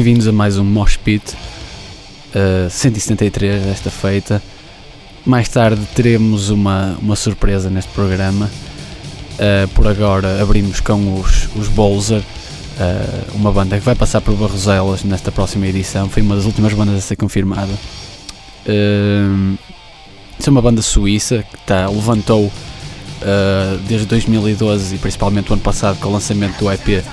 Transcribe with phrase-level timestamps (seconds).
[0.00, 1.36] bem-vindos a mais um Mosh Pit
[2.34, 4.42] uh, 173 desta feita.
[5.26, 8.50] Mais tarde teremos uma, uma surpresa neste programa.
[9.34, 14.34] Uh, por agora abrimos com os, os Bowser, uh, uma banda que vai passar por
[14.36, 16.08] Barroselas nesta próxima edição.
[16.08, 17.72] Foi uma das últimas bandas a ser confirmada.
[18.66, 19.58] Uh,
[20.42, 22.50] é uma banda suíça que tá, levantou
[23.86, 27.04] desde 2012 e principalmente o ano passado com o lançamento do EP.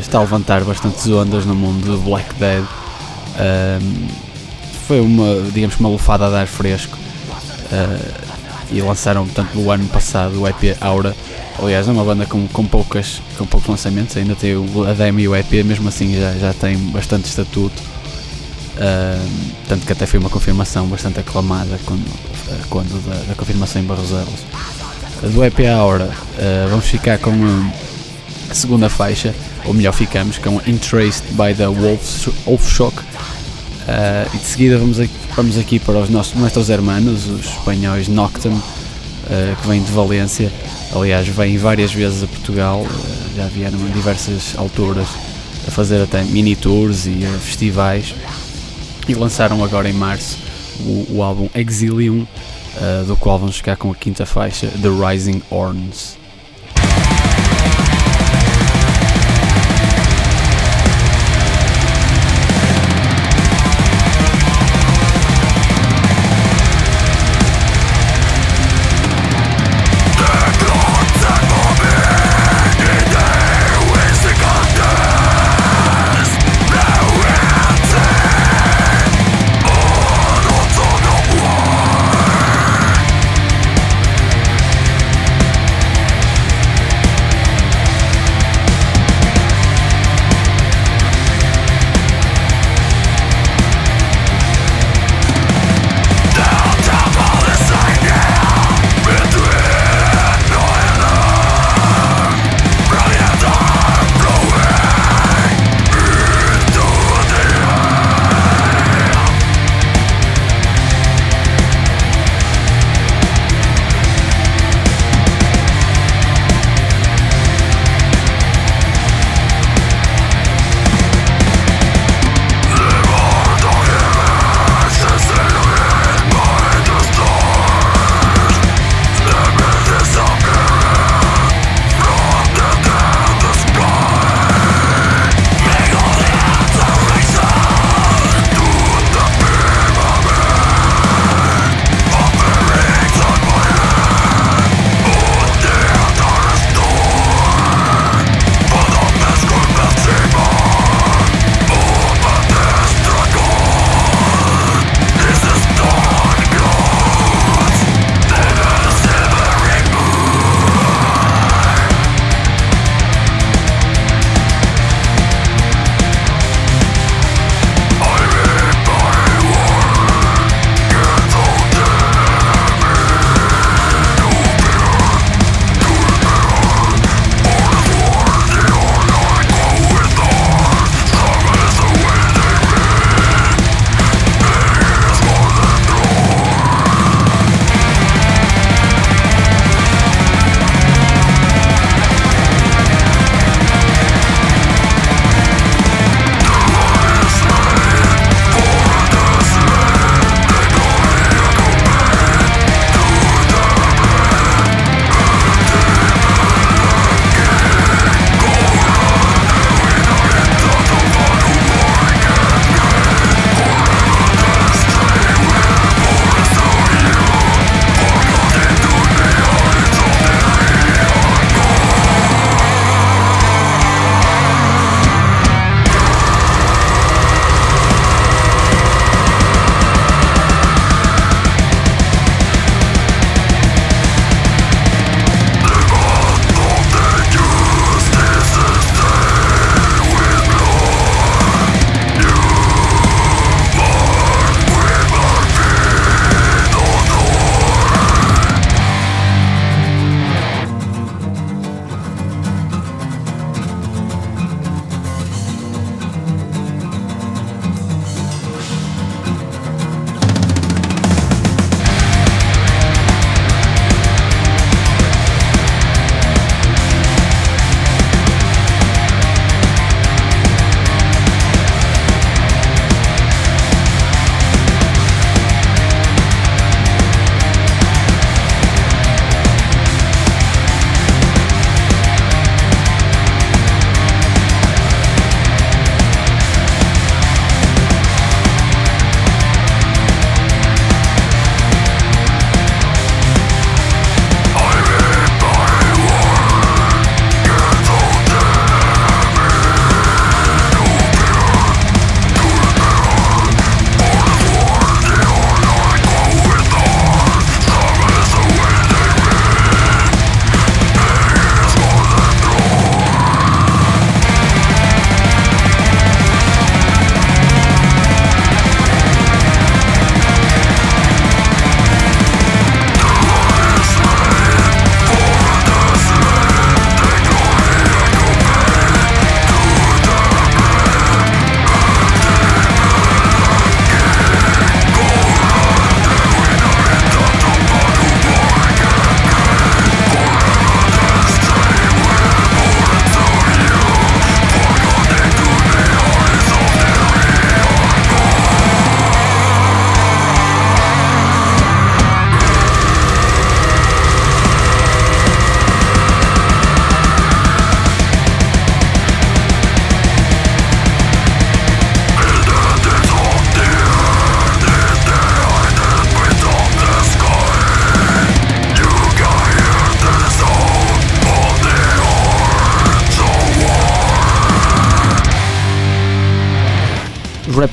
[0.00, 2.64] Está a levantar bastantes ondas no mundo do Black Dead.
[4.86, 6.98] foi uma, digamos, uma lufada a dar fresco.
[8.70, 11.14] e lançaram, portanto, no ano passado o EP Aura
[11.62, 14.54] Aliás, é uma banda com, com, poucas, com poucos lançamentos, ainda tem
[14.88, 17.82] a demo e o EP, mesmo assim já, já tem bastante estatuto.
[18.76, 22.06] Uh, tanto que até foi uma confirmação bastante aclamada quando,
[22.70, 24.46] quando da, da confirmação em Barroselas.
[25.34, 27.32] Do EP uh, vamos ficar com
[28.48, 29.34] a segunda faixa,
[29.64, 32.96] ou melhor, ficamos com Intraced by the Wolf, Wolf Shock.
[32.98, 38.08] Uh, e de seguida vamos aqui, vamos aqui para os nossos, nossos hermanos, os espanhóis
[38.08, 38.60] Noctem,
[39.62, 40.50] que vêm de Valência
[40.92, 45.06] Aliás, vêm várias vezes a Portugal, eh, já vieram em diversas alturas
[45.66, 48.12] a fazer até mini tours e festivais
[49.06, 50.36] e lançaram agora em março
[50.80, 55.42] o, o álbum Exilium, uh, do qual vamos ficar com a quinta faixa, The Rising
[55.48, 56.19] Horns.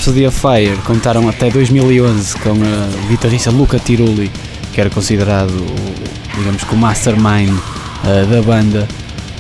[0.07, 4.31] Rhapsody of Fire contaram até 2011 com a guitarrista Luca Tirulli,
[4.71, 5.53] que era considerado,
[6.37, 8.87] digamos, o mastermind uh, da banda.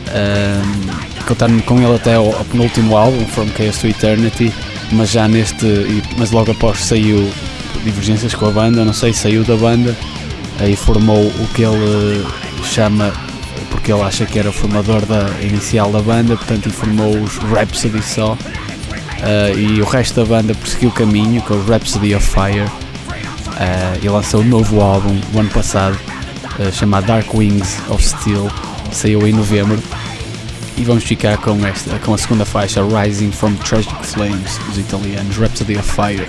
[0.07, 4.51] Uh, contaram com ele até ao, penúltimo álbum, From Chaos to Eternity,
[4.91, 7.31] mas já neste, mas logo após saiu
[7.85, 9.95] divergências com a banda, não sei, saiu da banda
[10.69, 12.25] e formou o que ele
[12.63, 13.13] chama
[13.71, 18.03] porque ele acha que era o formador da inicial da banda, portanto formou os Rhapsody
[18.03, 18.37] só.
[19.17, 22.69] Uh, e o resto da banda prosseguiu o caminho com os Rhapsody of Fire uh,
[24.01, 25.97] e lançou um novo álbum o ano passado
[26.59, 28.49] uh, chamado Dark Wings of Steel,
[28.91, 29.81] saiu em novembro.
[30.77, 35.35] E vamos ficar com, esta, com a segunda faixa Rising from Tragic Flames, dos italianos
[35.35, 36.27] Rhapsody of Fire.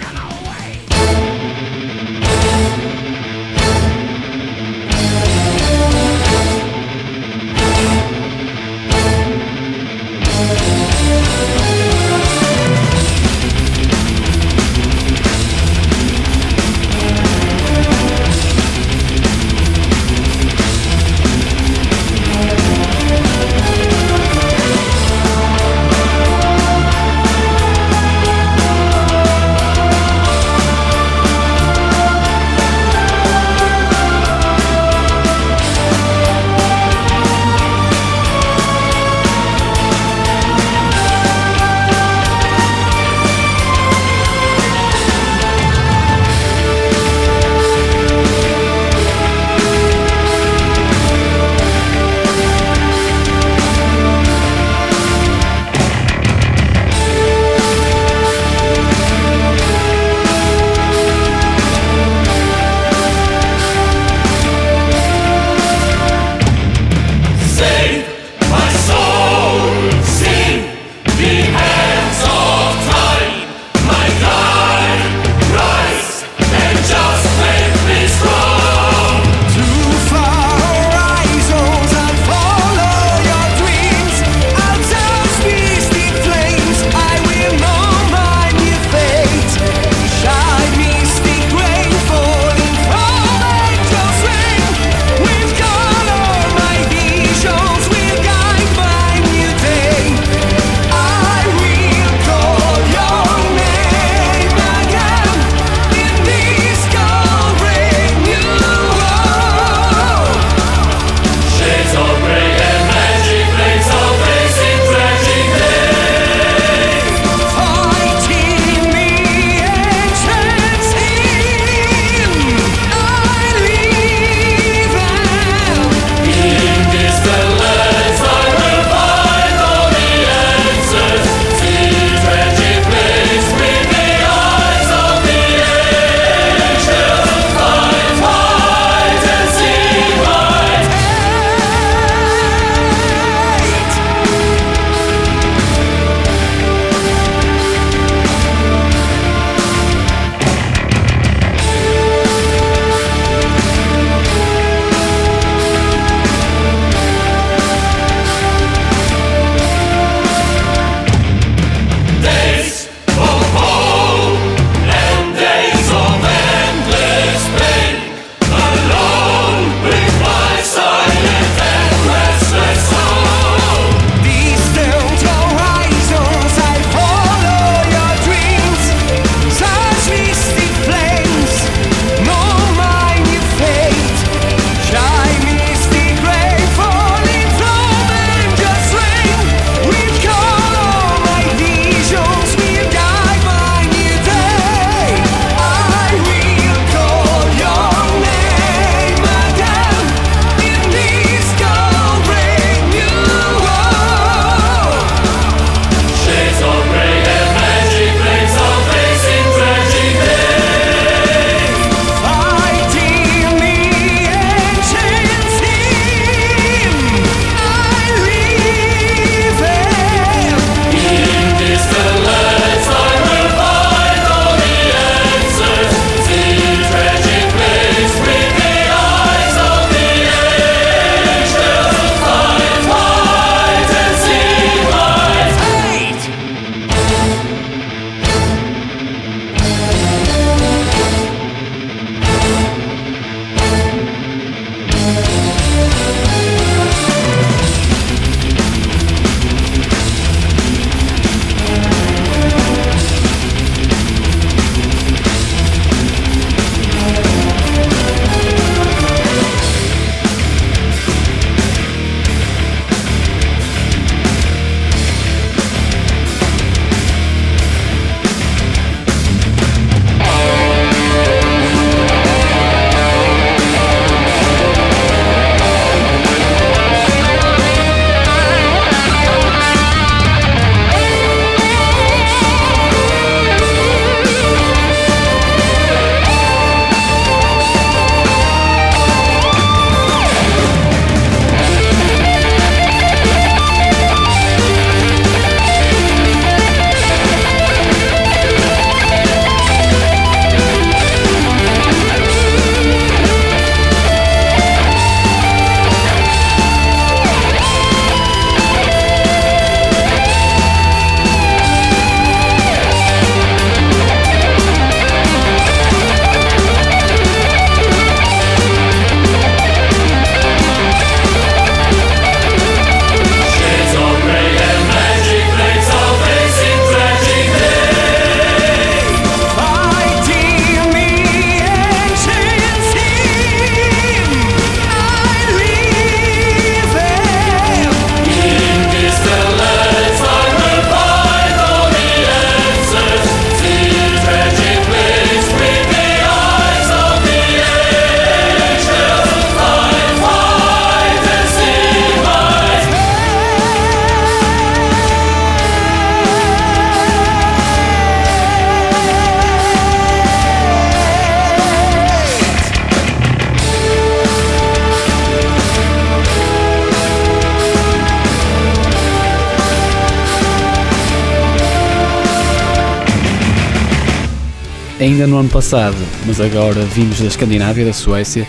[375.68, 378.48] Passado, mas agora vindos da Escandinávia, da Suécia,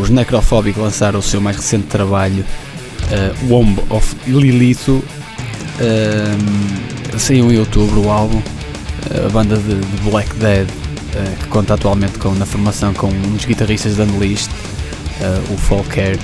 [0.00, 2.44] os Necrophobic lançaram o seu mais recente trabalho,
[3.10, 5.02] uh, Womb of Lilitho,
[5.80, 11.48] uh, saiu em outubro o álbum, uh, a banda de, de Black Dead, uh, que
[11.48, 14.50] conta atualmente com, na formação com um dos guitarristas da Unleashed,
[15.52, 16.16] o Folker.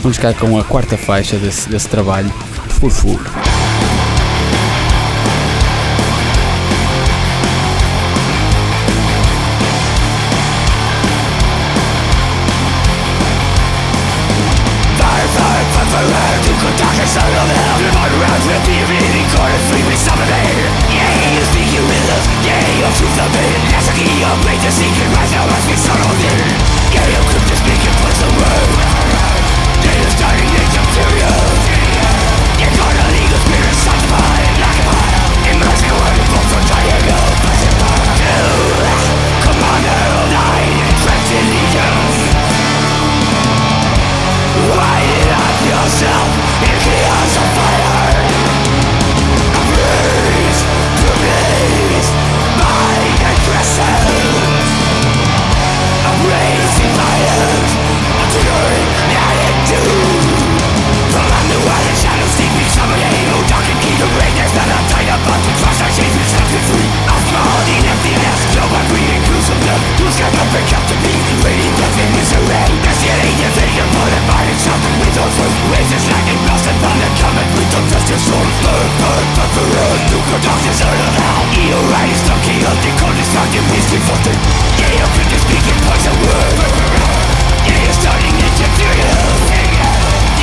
[0.00, 2.32] Vamos ficar com a quarta faixa desse, desse trabalho,
[2.68, 3.20] Furfur.
[23.16, 26.48] something As a key of greatest secret, right now as we sorrow there
[26.92, 28.95] Yeah, you could just make it put some
[63.96, 67.80] The weakness that i tied up on Trust I change and set me free Alcoholing
[67.80, 72.12] emptiness Now I'm reading through some blood Who's got break left to me Reading nothing
[72.20, 75.56] is a ray the only thing I'm put in my example With all truth
[76.68, 82.04] and thunder Coming with the dust and soul for all Nuclear darkness all around EOI
[82.12, 84.38] is stuck chaotic Undistracted, misconfolded
[84.76, 85.12] Yeah, you're
[86.20, 86.52] word
[87.64, 89.16] Yeah, you're starting to feel your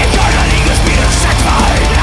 [0.01, 0.43] You're gonna
[0.89, 2.02] being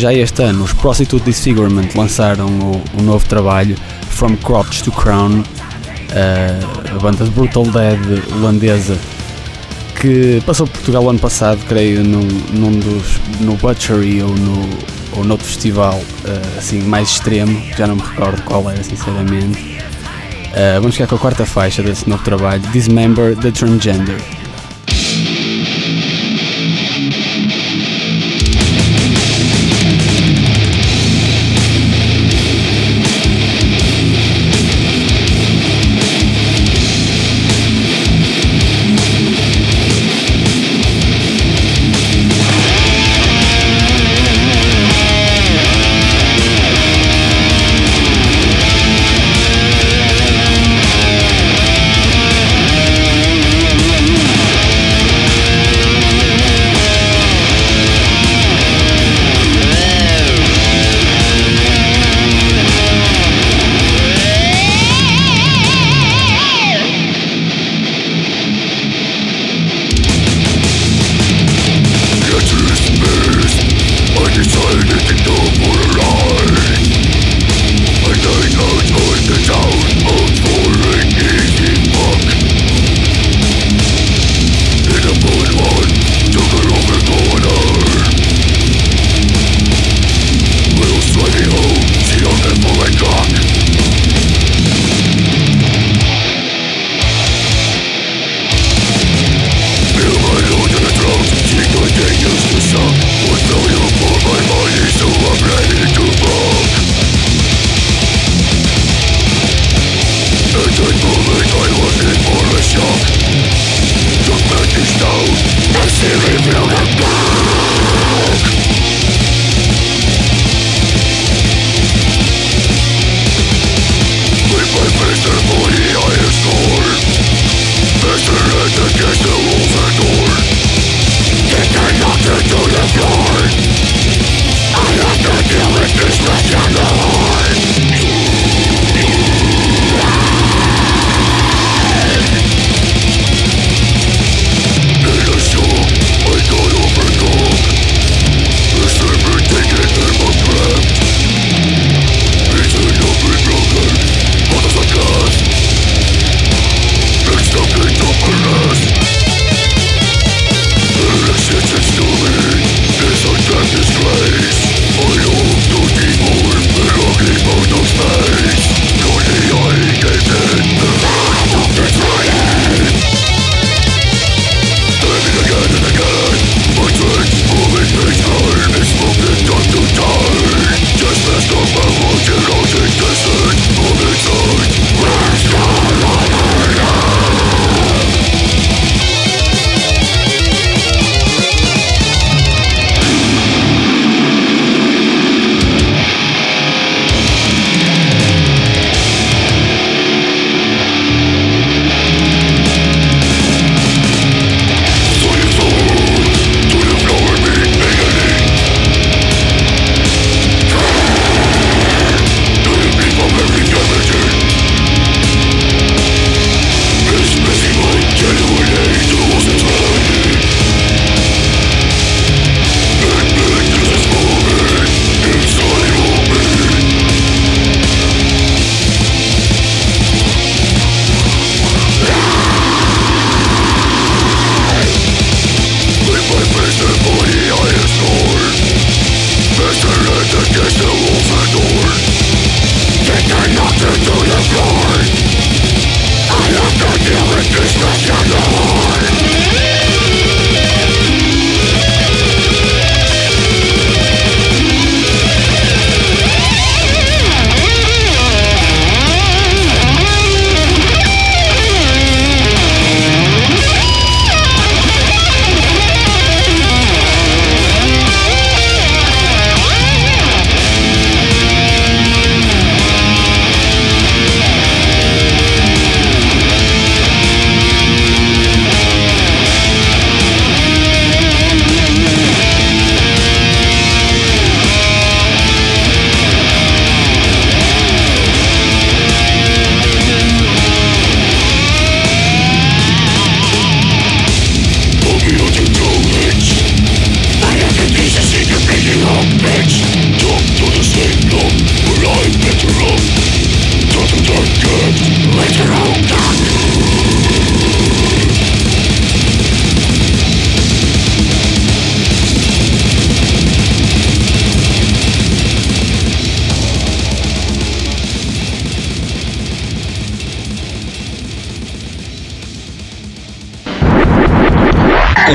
[0.00, 3.76] Já este ano, os Prostitute Disfigurement lançaram o, o novo trabalho
[4.08, 8.00] From Crotch to Crown, uh, a banda de Brutal Dead
[8.32, 8.96] holandesa
[10.00, 14.70] que passou por Portugal ano passado, creio, num, num dos, no Butchery ou no
[15.18, 19.60] ou noutro festival uh, assim mais extremo, já não me recordo qual era sinceramente.
[19.60, 24.39] Uh, vamos ficar com a quarta faixa desse novo trabalho, Dismember the Transgender.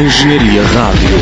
[0.06, 1.18] Engenharia Rádio.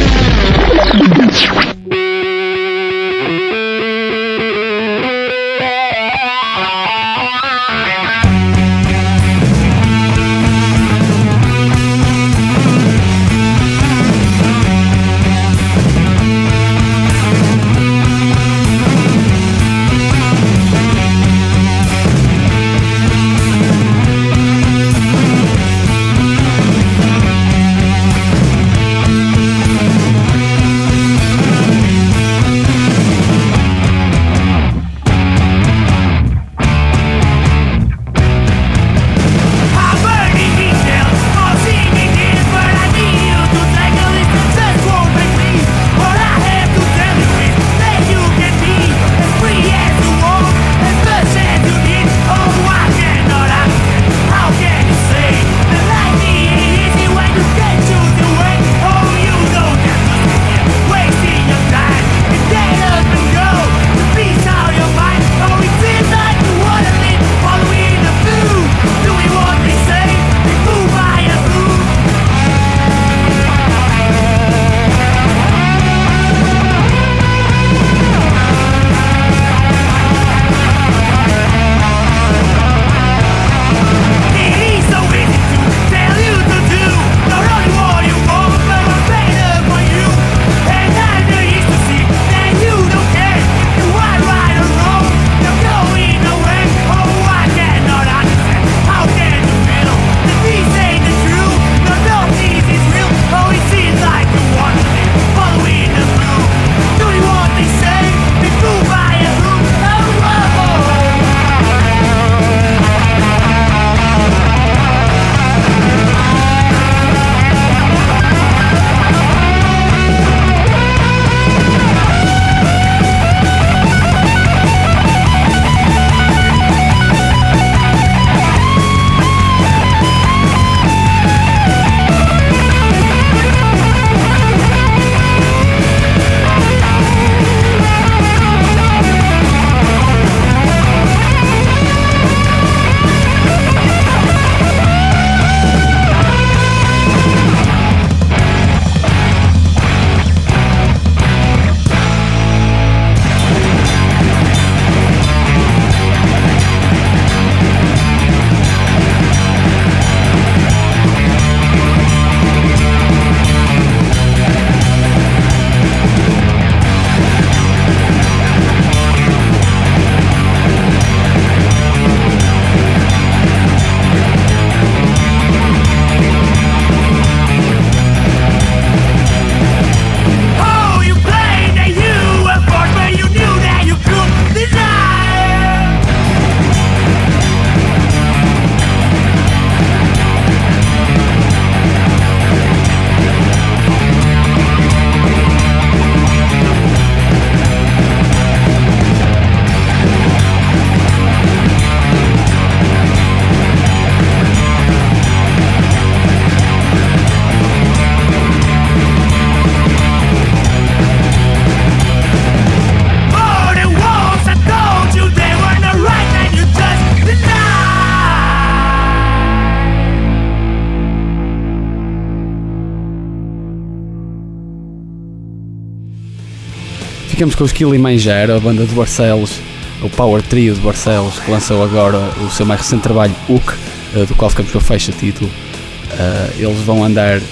[227.43, 229.59] Ficamos com os Kilimanjaro, a banda de Barcelos,
[230.01, 233.73] o Power Trio de Barcelos, que lançou agora o seu mais recente trabalho, Hook,
[234.15, 235.49] uh, do qual ficamos com a faixa título.
[235.49, 237.43] Uh, eles vão andar uh,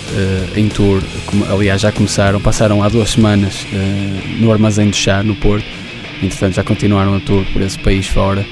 [0.56, 1.04] em tour,
[1.50, 3.68] aliás já começaram, passaram há duas semanas
[4.40, 5.66] no Armazém do Chá, no Porto,
[6.24, 8.46] entretanto já continuaram a tour por esse país fora.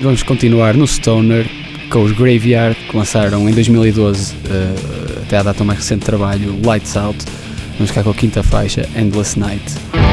[0.00, 1.46] vamos continuar no Stoner
[1.90, 4.36] com os Graveyard, que lançaram em 2012,
[5.22, 7.18] até à data mais recente trabalho, Lights Out.
[7.80, 10.09] Vamos ficar com a quinta faixa, Endless Night.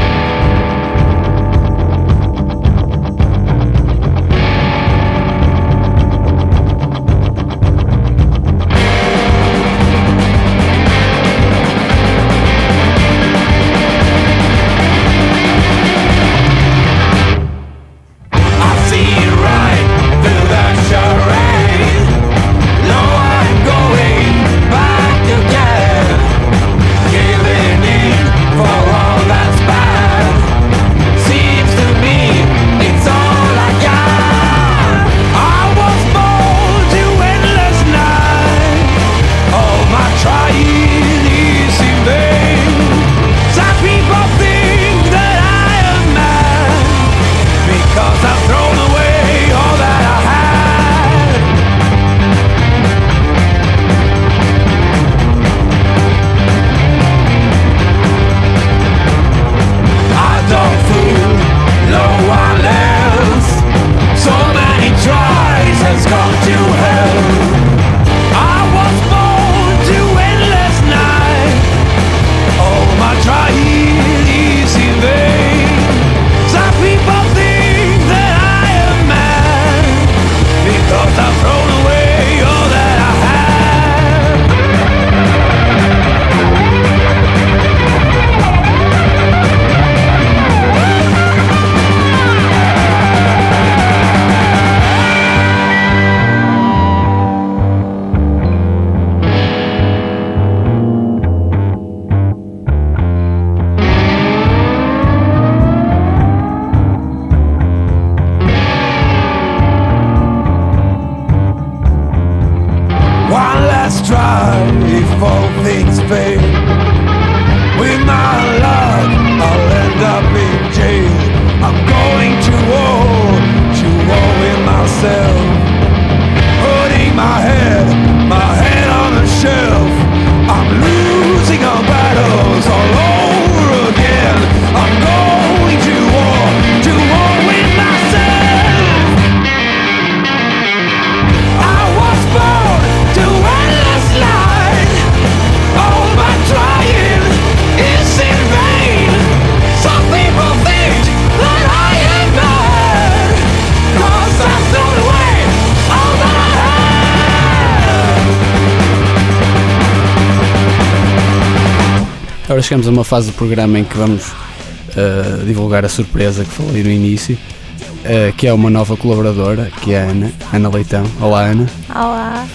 [162.57, 166.49] Agora chegamos a uma fase do programa em que vamos uh, divulgar a surpresa que
[166.49, 171.05] falei no início, uh, que é uma nova colaboradora, que é a Ana, Ana Leitão.
[171.21, 171.67] Olá Ana.
[171.87, 172.47] Olá.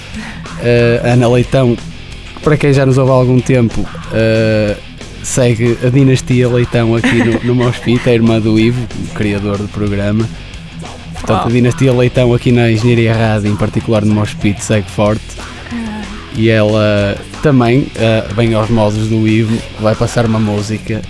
[0.59, 1.79] Uh, Ana Leitão,
[2.43, 3.87] para quem já nos ouve há algum tempo,
[5.23, 9.69] segue a dinastia Leitão aqui no, no Mospita, a irmã do Ivo, o criador do
[9.69, 10.29] programa.
[11.13, 11.49] Portanto, oh.
[11.49, 15.23] a dinastia Leitão aqui na Engenharia Rádio, em particular no Mospit, segue forte.
[16.35, 21.03] E ela também, uh, bem aos modos do Ivo, vai passar uma música.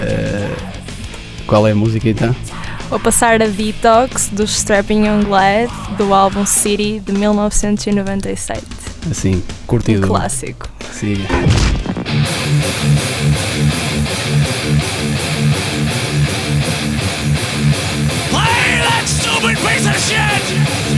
[0.00, 0.74] Uh,
[1.46, 2.34] qual é a música então?
[2.88, 8.62] Vou passar a Detox dos Strapping Young Lad do álbum City de 1997.
[9.10, 10.06] Assim, curtido.
[10.06, 10.68] Um clássico.
[10.90, 11.24] Siga.
[18.30, 20.93] Play that stupid piece of shit!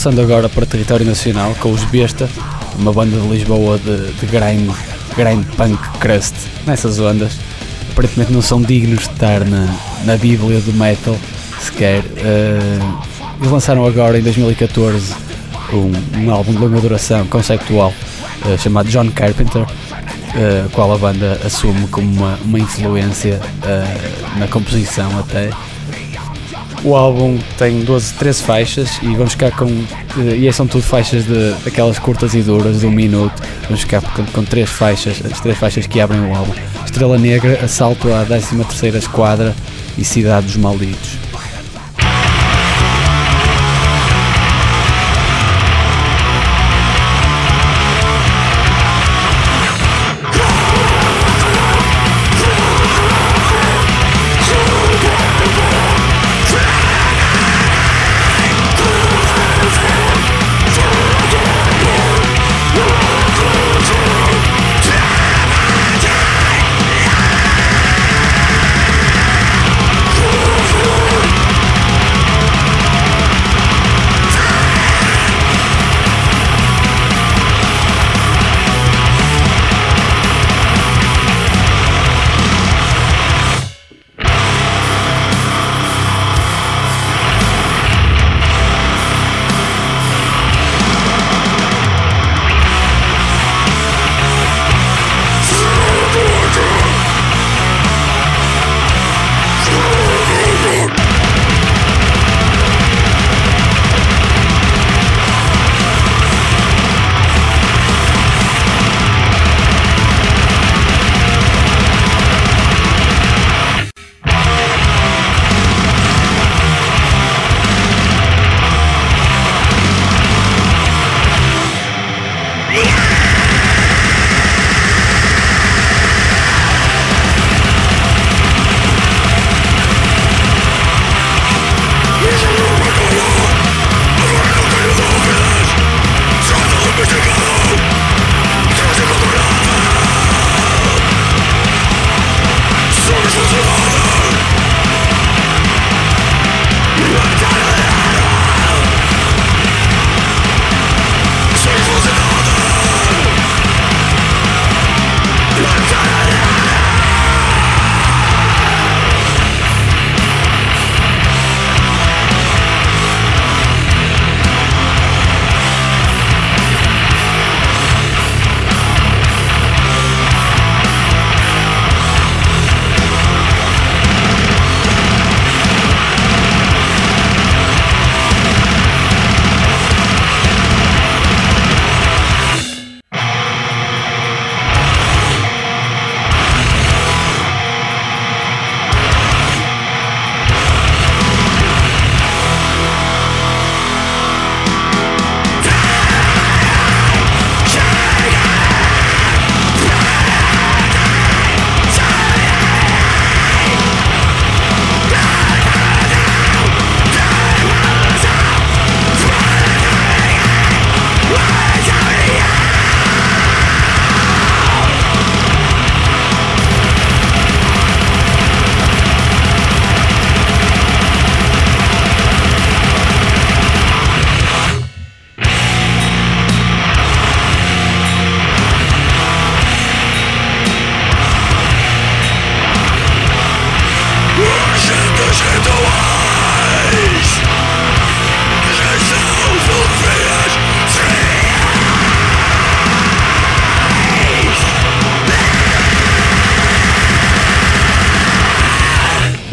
[0.00, 2.26] Passando agora para território nacional com os Besta,
[2.78, 4.70] uma banda de Lisboa de, de grind,
[5.14, 6.34] grind punk crust,
[6.66, 7.36] nessas ondas.
[7.92, 9.68] Aparentemente não são dignos de estar na,
[10.06, 11.14] na bíblia do metal
[11.60, 12.00] sequer.
[12.00, 12.98] Uh,
[13.40, 15.14] eles lançaram agora em 2014
[15.74, 17.92] um, um álbum de longa duração conceptual
[18.46, 24.48] uh, chamado John Carpenter, uh, qual a banda assume como uma, uma influência uh, na
[24.48, 25.50] composição até.
[26.82, 29.66] O álbum tem 12, 13 faixas e vamos ficar com.
[30.16, 33.42] E são tudo faixas de aquelas curtas e duras de um minuto.
[33.64, 36.54] Vamos ficar com, com três faixas, as três faixas que abrem o álbum:
[36.84, 39.54] Estrela Negra, Assalto à 13 Esquadra
[39.98, 41.09] e Cidade dos Malditos.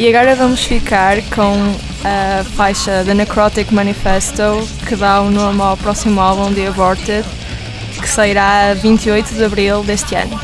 [0.07, 5.75] E agora vamos ficar com a faixa The Necrotic Manifesto, que dá o nome ao
[5.75, 7.25] próximo álbum The Aborted,
[8.01, 10.39] que sairá 28 de abril deste ano.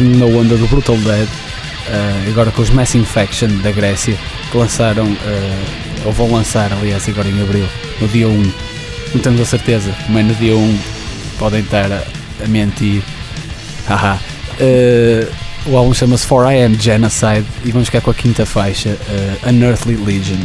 [0.00, 4.16] Na onda do Brutal Dead, uh, agora com os Mass Infection da Grécia,
[4.50, 7.66] que lançaram, uh, ou vão lançar, aliás, agora em abril,
[8.00, 8.52] no dia 1.
[9.14, 10.78] Não temos a certeza, mas no dia 1
[11.38, 12.02] podem estar a,
[12.42, 13.02] a mentir.
[13.88, 14.18] Haha.
[14.60, 18.90] Uh, o álbum chama-se For I Am Genocide e vamos ficar com a quinta faixa,
[18.90, 20.38] uh, Unearthly Legion.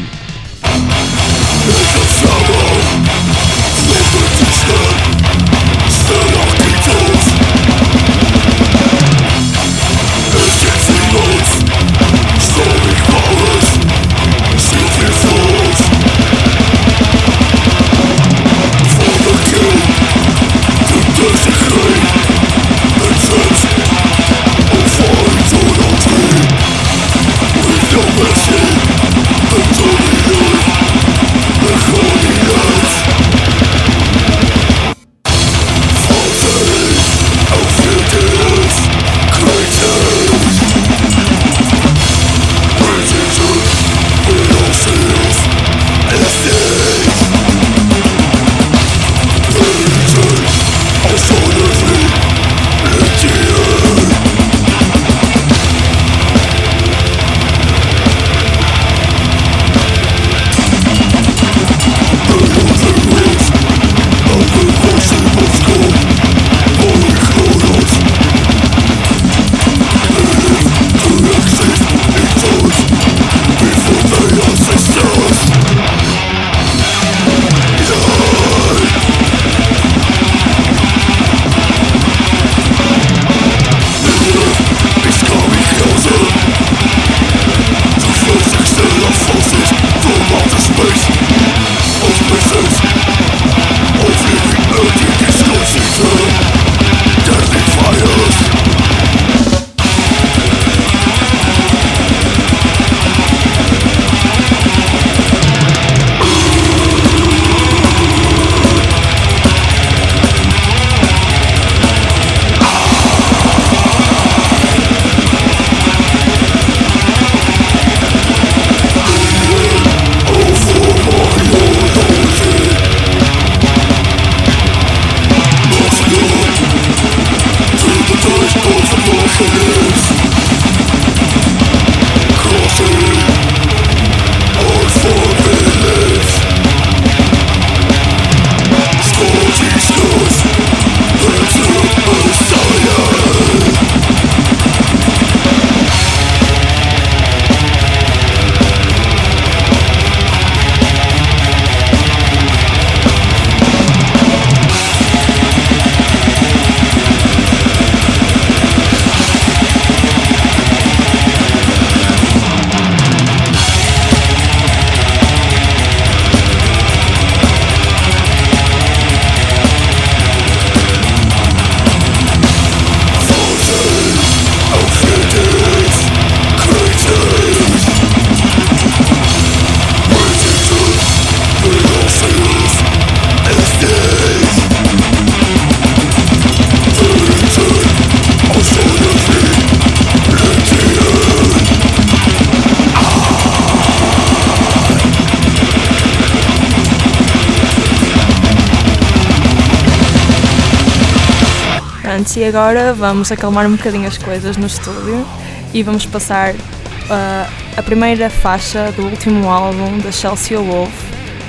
[202.36, 205.26] E agora vamos acalmar um bocadinho as coisas no estúdio
[205.74, 210.92] e vamos passar uh, a primeira faixa do último álbum da Chelsea Wolf.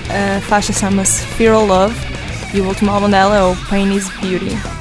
[0.08, 1.94] A faixa chama-se Fear of Love
[2.54, 4.79] e o último álbum dela é o Pain is Beauty.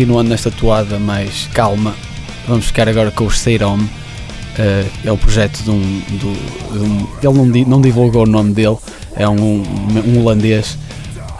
[0.00, 1.94] Continuando nesta toada mais calma,
[2.48, 3.76] vamos ficar agora com o Seirom.
[3.76, 8.26] Uh, é o projeto de um, de, de um ele não, di, não, divulgou o
[8.26, 8.78] nome dele,
[9.14, 10.78] é um, um, um holandês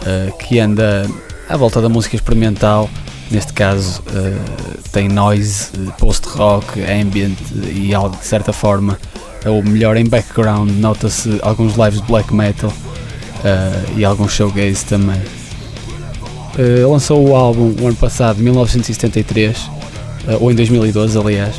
[0.03, 1.09] uh, que anda
[1.49, 2.87] à volta da música experimental.
[3.31, 8.99] Neste caso, uh, tem noise, post-rock, ambient e, de certa forma,
[9.43, 10.69] é o melhor em background.
[10.69, 12.71] Nota-se alguns lives de black metal
[13.97, 15.40] e alguns showgaze também.
[16.87, 19.69] Lançou o álbum o ano passado, 1973,
[20.39, 21.55] ou em 2012, aliás.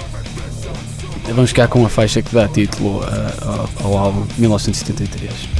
[1.34, 3.00] Vamos ficar com a faixa que dá título
[3.42, 5.51] ao, ao álbum 1973.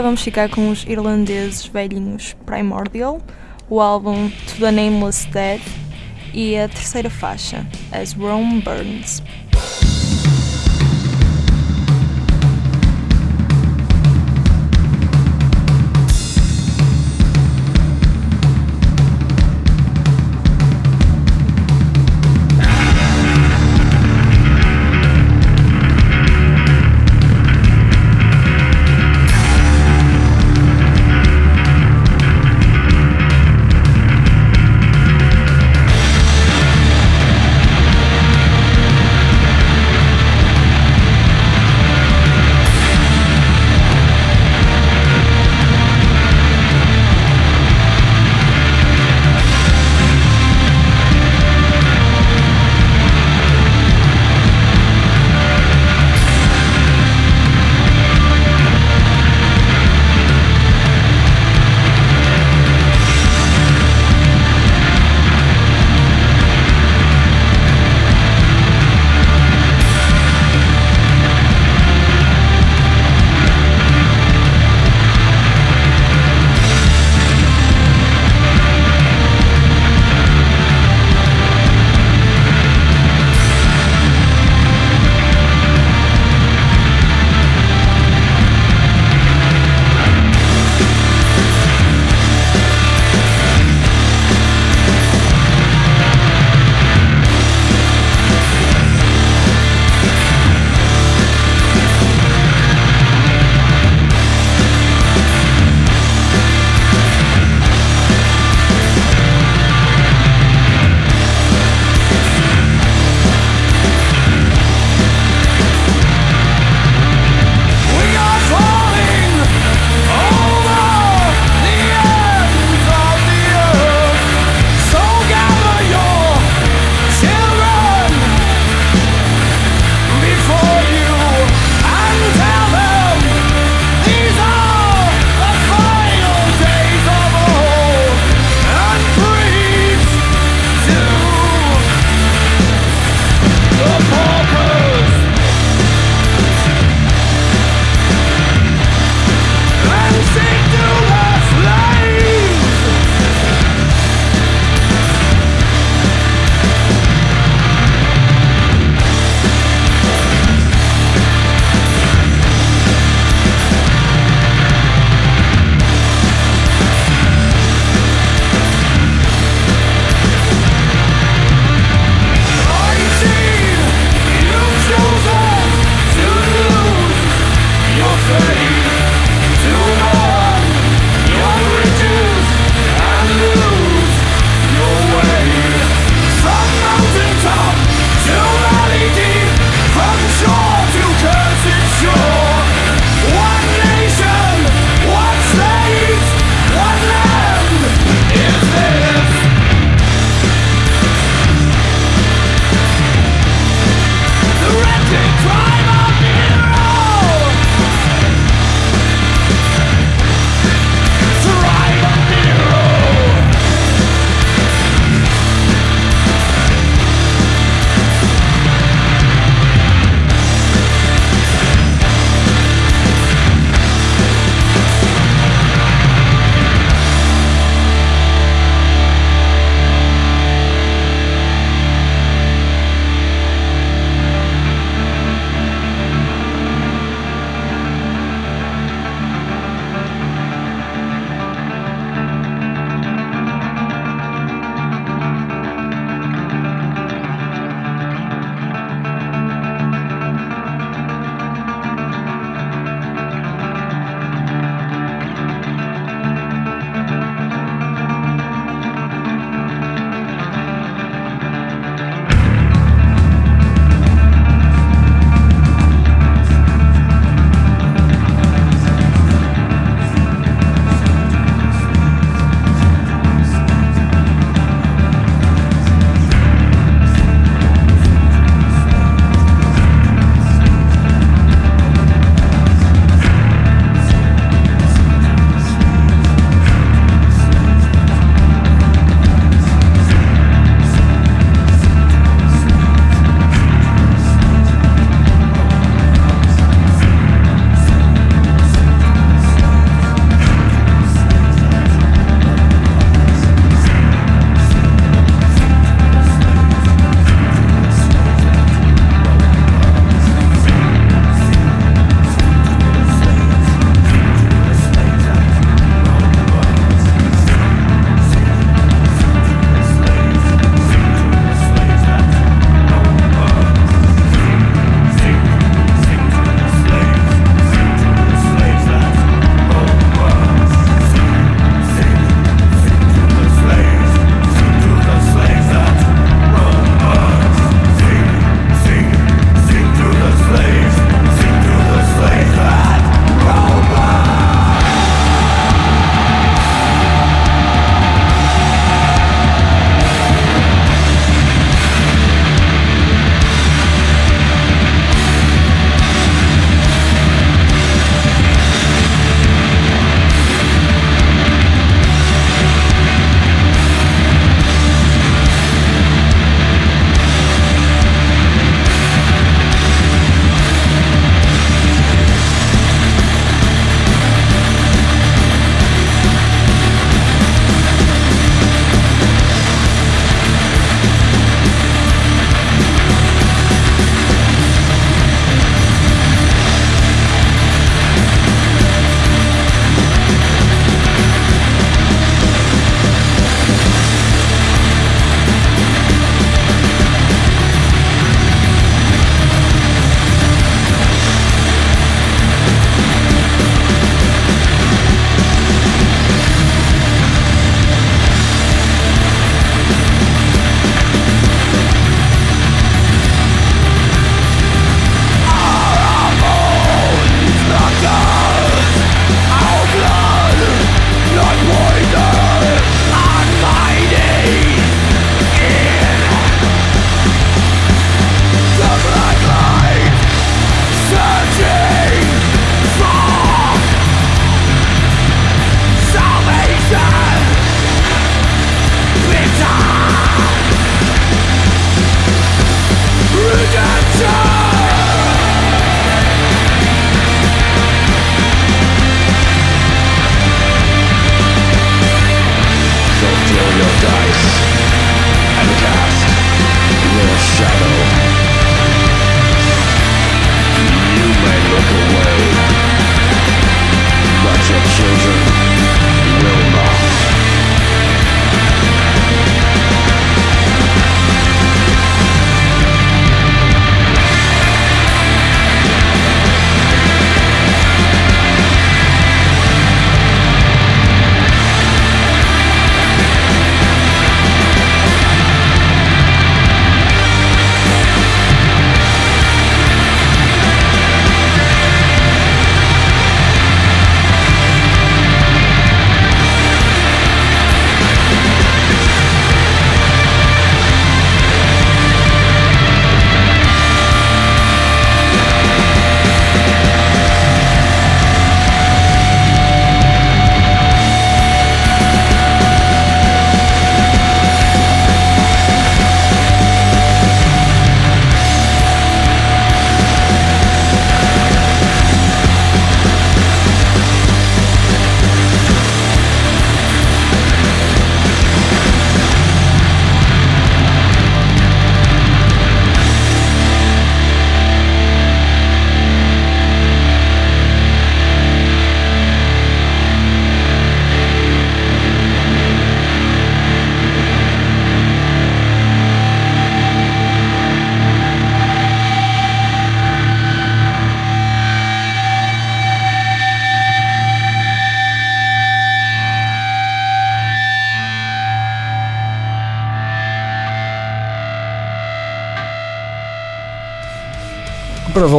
[0.00, 3.20] Agora vamos ficar com os irlandeses velhinhos Primordial,
[3.68, 5.60] o álbum To the Nameless Dead
[6.32, 9.22] e a terceira faixa, As Rome Burns.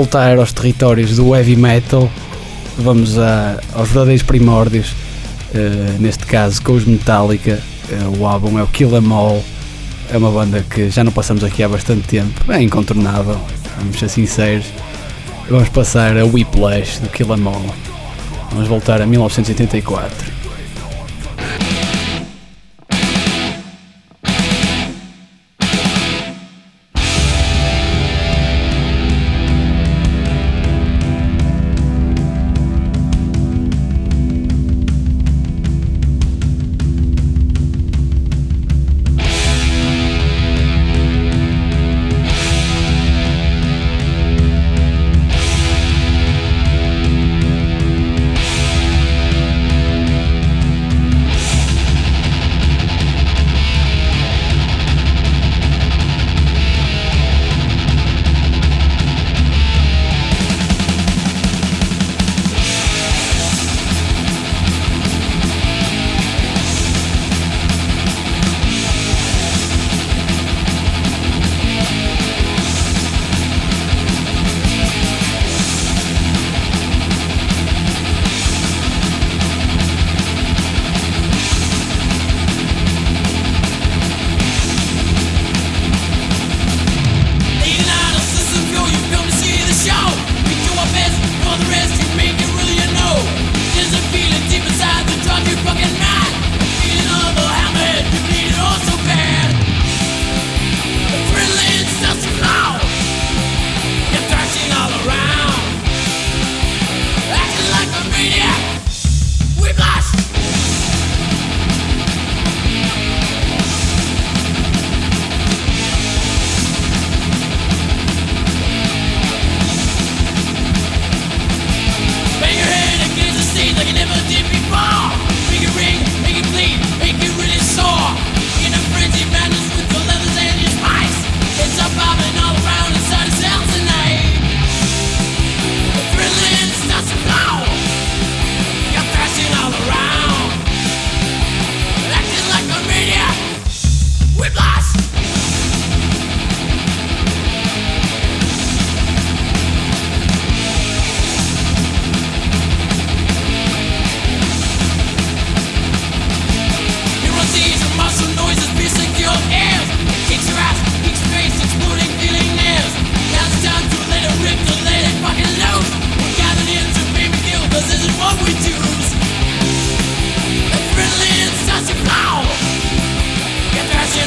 [0.01, 2.09] Voltar aos territórios do heavy metal,
[2.75, 4.95] vamos a, aos verdadeiros primórdios,
[5.53, 7.59] uh, neste caso com os Metallica.
[7.87, 9.43] Uh, o álbum é o Kill Em All,
[10.11, 13.39] é uma banda que já não passamos aqui há bastante tempo, é incontornável,
[13.77, 14.65] vamos ser sinceros.
[15.47, 17.75] Vamos passar a Whiplash do Kill Em All.
[18.51, 20.30] Vamos voltar a 1984.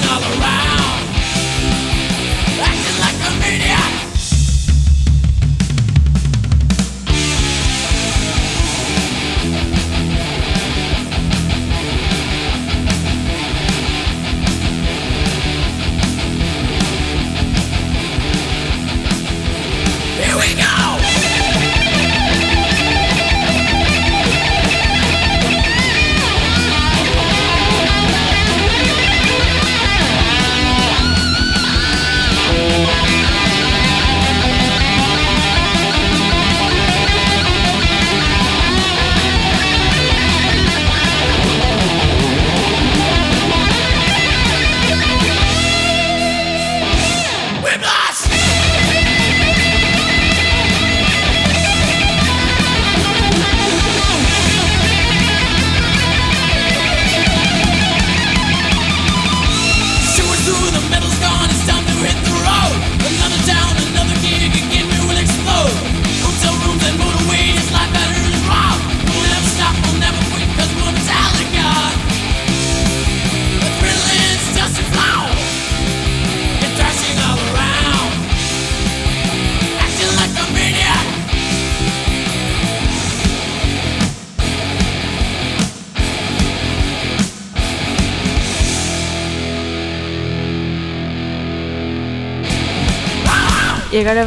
[0.04, 0.73] E agora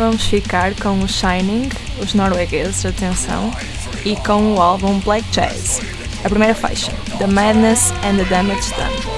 [0.08, 1.68] vamos ficar com o Shining,
[2.02, 3.52] os noruegueses, atenção,
[4.06, 5.82] e com o álbum Black Jazz.
[6.24, 9.17] A primeira faixa, The Madness and the Damage Done.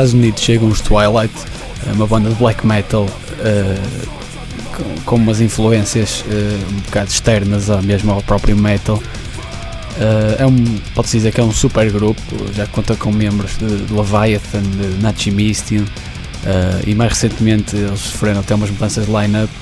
[0.00, 1.34] Estados Unidos chegam os Twilight,
[1.94, 3.06] uma banda de black metal
[4.74, 6.24] com, com umas influências
[6.70, 9.02] um bocado externas ao mesmo ao próprio metal.
[10.38, 12.22] é um, pode-se dizer que é um super grupo,
[12.54, 15.84] já conta com membros de Leviathan, de Nachimistion
[16.86, 19.52] e mais recentemente eles sofreram até umas mudanças de line-up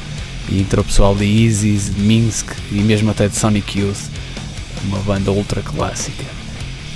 [0.51, 4.09] e entrou pessoal de Isis, de Minsk e mesmo até de Sonic Youth,
[4.85, 6.24] uma banda ultra clássica.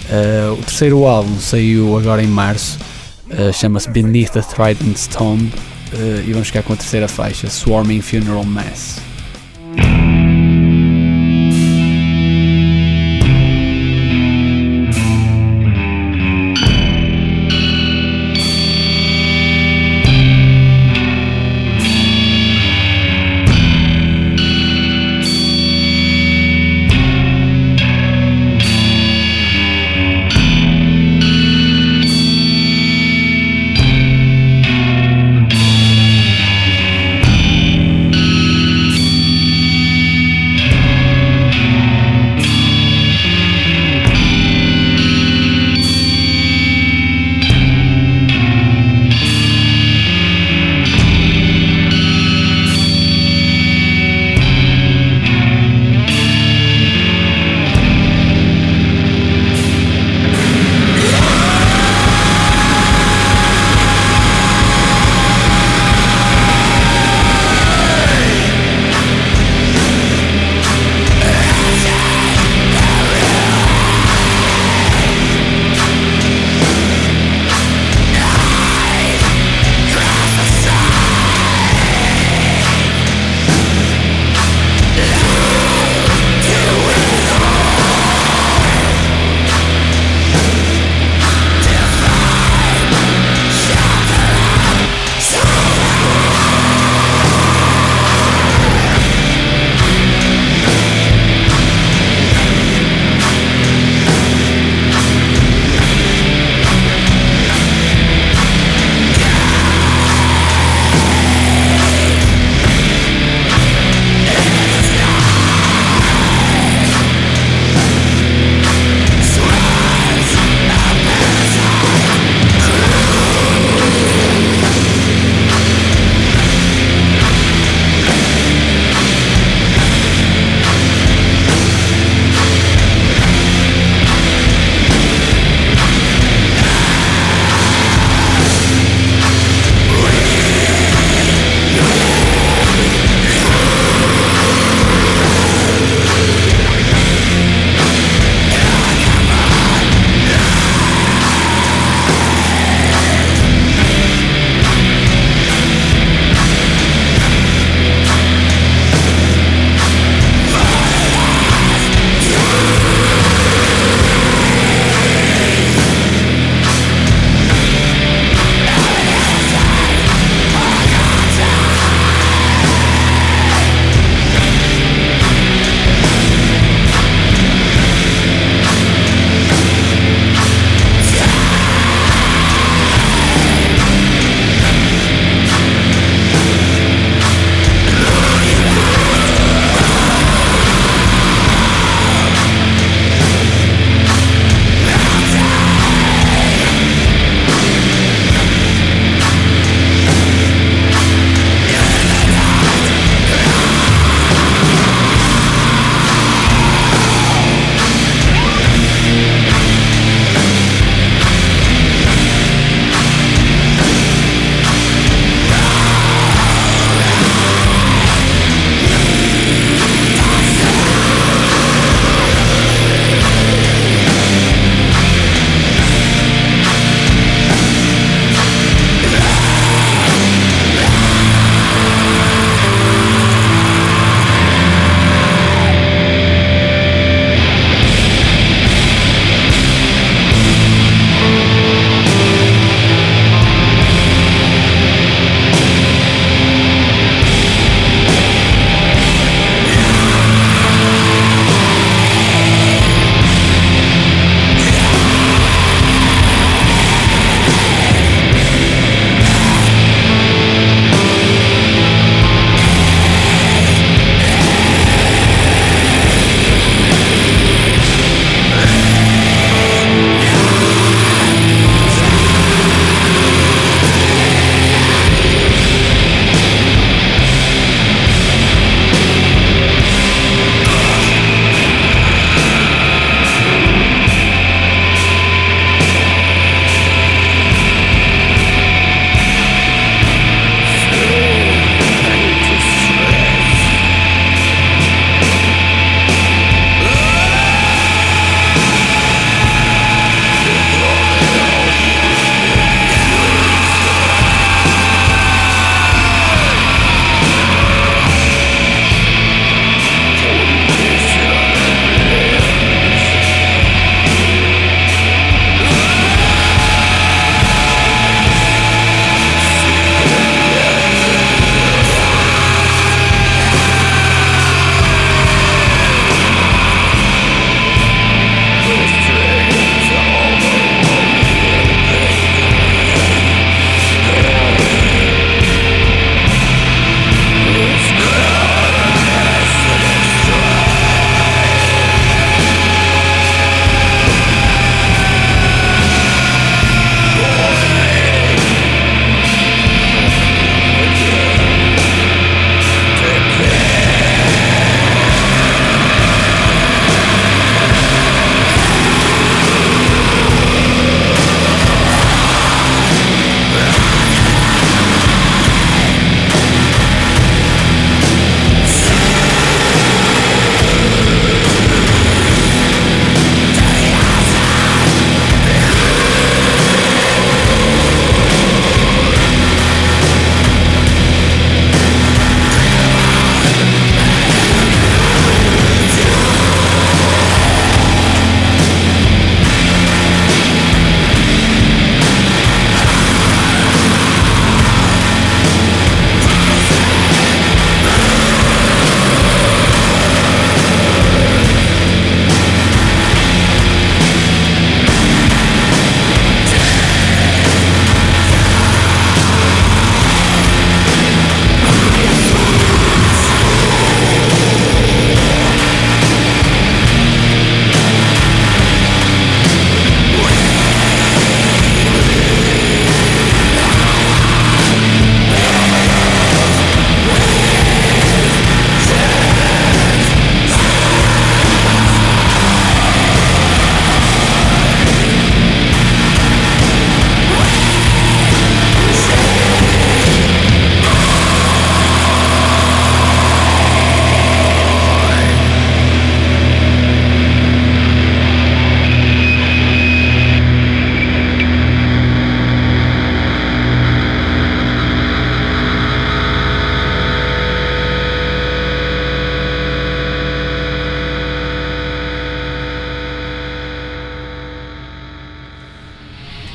[0.09, 2.78] Uh, o terceiro álbum saiu agora em março,
[3.33, 5.51] uh, chama-se Beneath the Trident's Tomb
[5.93, 9.12] uh, e vamos ficar com a terceira faixa, Swarming Funeral Mass.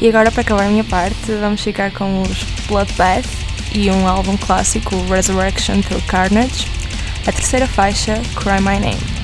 [0.07, 3.27] E agora, para acabar a minha parte, vamos ficar com os Bloodbath
[3.75, 6.65] e um álbum clássico, Resurrection Through Carnage.
[7.27, 9.16] A terceira faixa, Cry My Name.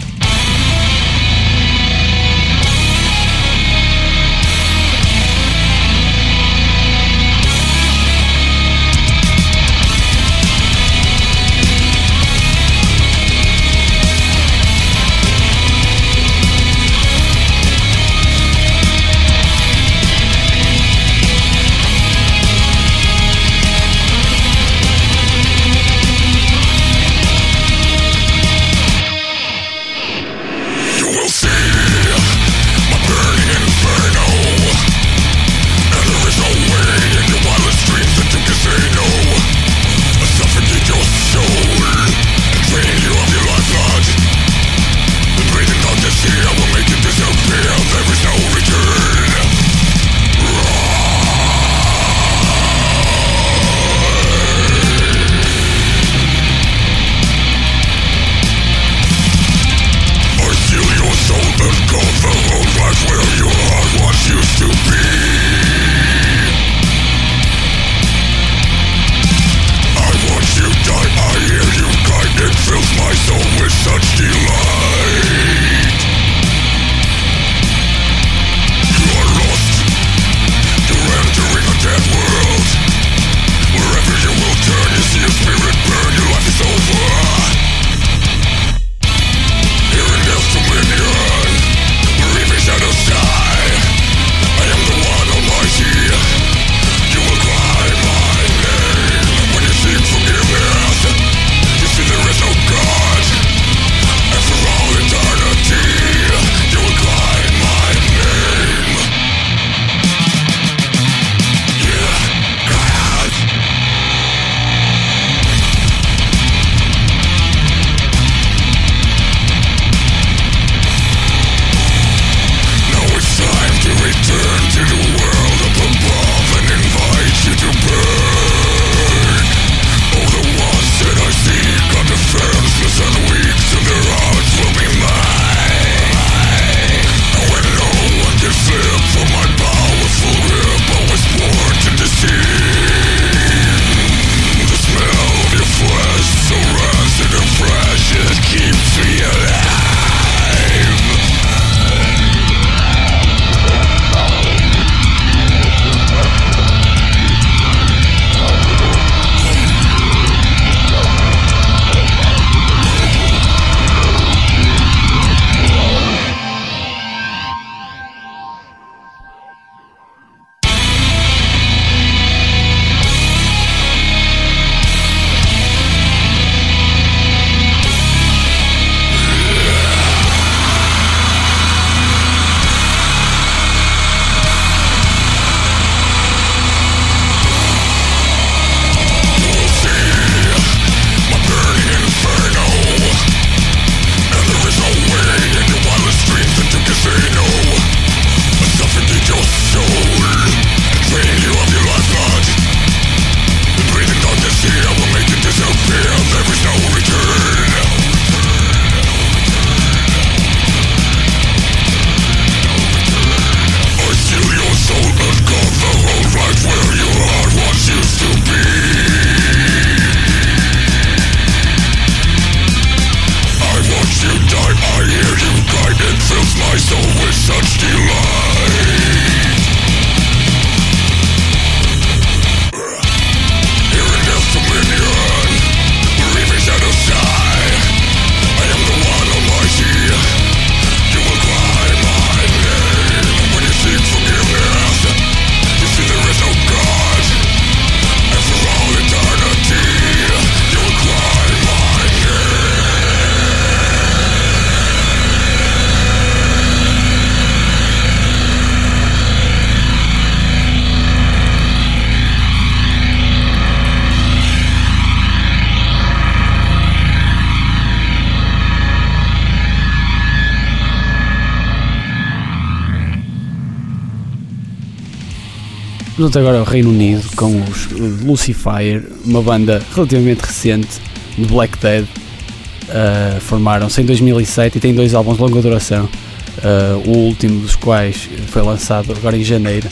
[276.23, 277.89] Vamos agora ao Reino Unido com os
[278.23, 281.01] Lucifer, uma banda relativamente recente
[281.37, 282.05] de Black Dead.
[282.05, 287.75] Uh, Formaram-se em 2007 e têm dois álbuns de longa duração, uh, o último dos
[287.75, 289.89] quais foi lançado agora em janeiro.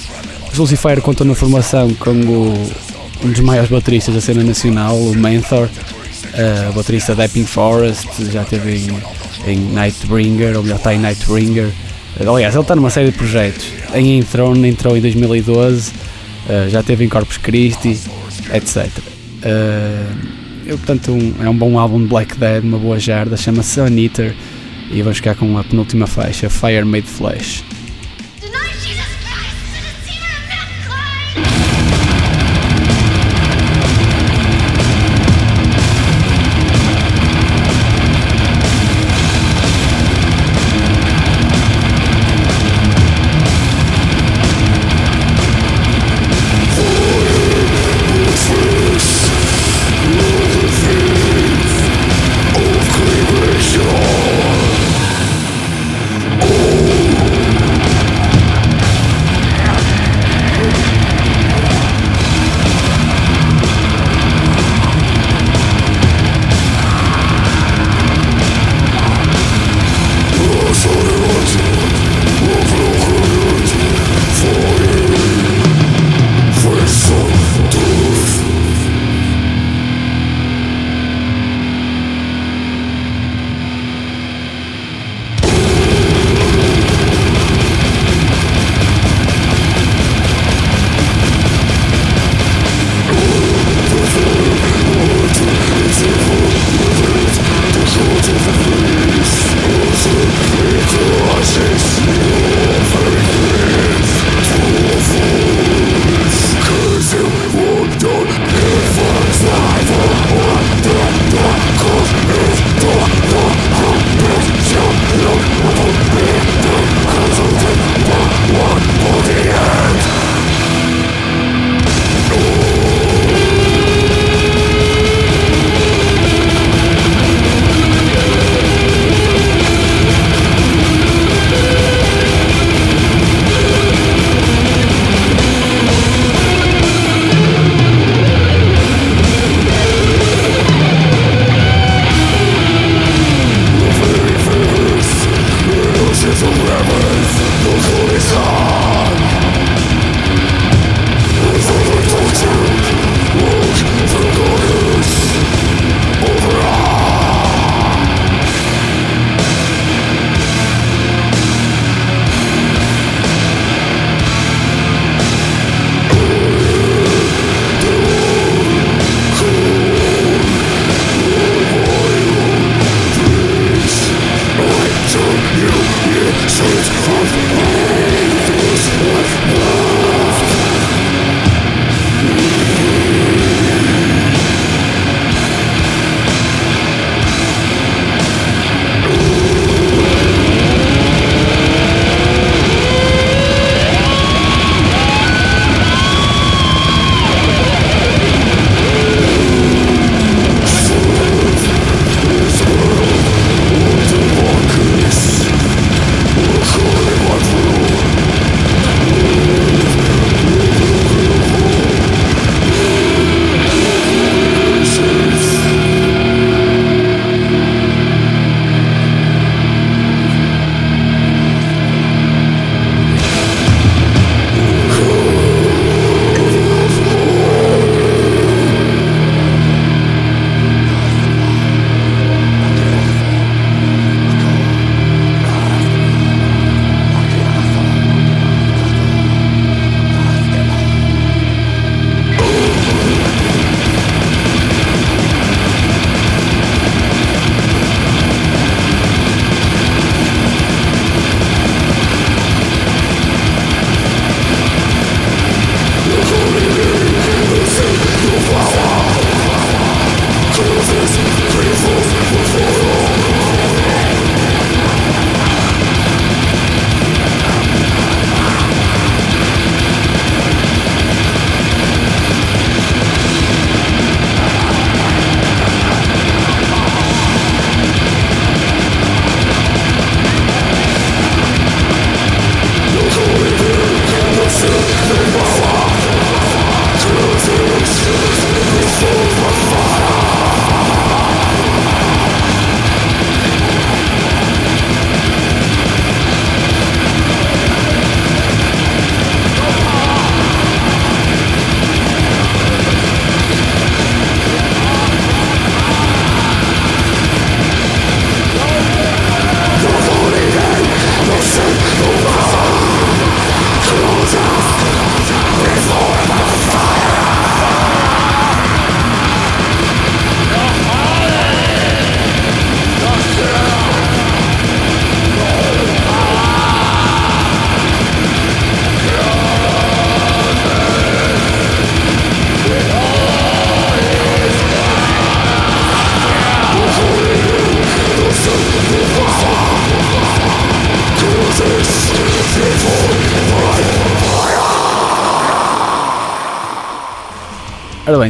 [0.49, 2.71] Os Lucifer contam na formação com o,
[3.25, 8.45] um dos maiores bateristas da cena nacional, o Menthor, uh, baterista da Epping Forest, já
[8.45, 11.69] teve em, em Nightbringer, ou melhor, está em Nightbringer.
[12.25, 13.65] Aliás, ele está numa série de projetos.
[13.93, 15.91] Em Entrone entrou em 2012,
[16.47, 17.97] uh, já teve em Corpus Christi,
[18.53, 18.87] etc.
[18.97, 23.75] Uh, eu, portanto, um, é um bom álbum de Black Dead, uma boa jarda, chama-se
[23.75, 24.35] Sun Eater
[24.91, 27.63] e vamos ficar com a penúltima faixa, Fire Made Flash.